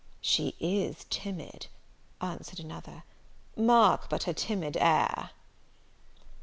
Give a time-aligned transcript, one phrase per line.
[0.19, 1.67] "She is timid,"
[2.21, 3.03] answered another;
[3.55, 5.29] "mark but her timid air."